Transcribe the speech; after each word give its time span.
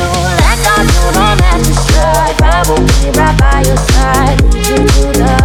Let 0.00 0.60
I 0.66 0.86
do, 0.86 1.00
don't 1.16 1.40
have 1.40 1.62
to 1.62 1.74
strive. 1.74 2.40
I 2.42 2.62
will 2.68 2.84
be 2.86 3.18
right 3.18 3.36
by 3.38 3.62
your 3.66 3.76
side. 3.76 4.38
You 4.54 4.76
do 4.76 5.12
the 5.18 5.39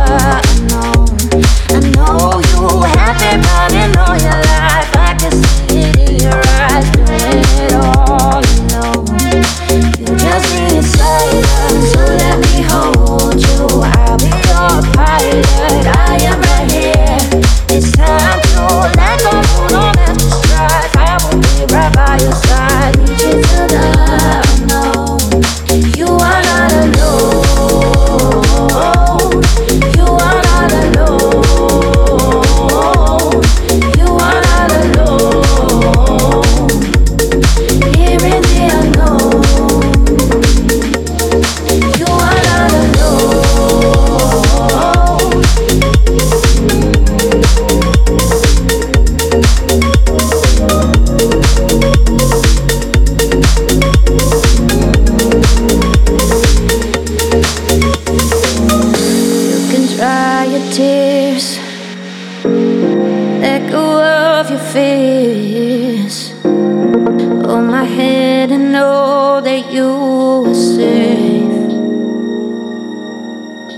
of 64.46 64.52
your 64.52 64.60
fears. 64.60 66.34
on 66.44 67.68
my 67.68 67.84
head 67.84 68.52
and 68.52 68.72
know 68.72 69.42
that 69.42 69.72
you 69.72 70.46
are 70.48 70.54
safe. 70.54 71.72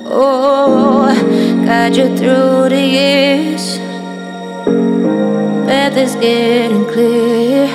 Oh, 0.05 1.07
guide 1.65 1.95
you 1.95 2.07
through 2.17 2.69
the 2.69 2.83
years. 2.99 3.79
Weather's 5.67 6.15
getting 6.15 6.85
clear. 6.85 7.67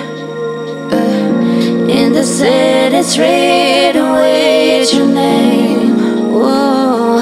Uh, 0.92 1.88
in 1.98 2.12
the 2.12 2.24
sand, 2.24 2.94
it's 2.94 3.16
written 3.16 4.12
with 4.20 4.92
your 4.92 5.06
name. 5.06 5.97
Whoa, 6.32 7.20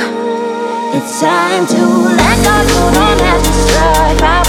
it's 0.97 1.21
time 1.21 1.67
to 1.67 1.83
let 2.19 2.37
go. 2.45 2.55
You 2.71 2.81
don't 2.99 3.21
have 3.21 3.43
to 3.45 3.53
strike. 3.69 4.40